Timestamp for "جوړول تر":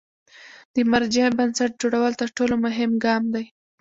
1.81-2.29